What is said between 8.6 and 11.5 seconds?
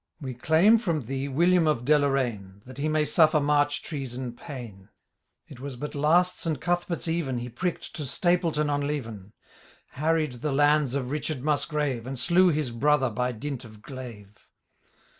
on Leven, Harried' the lands of Richard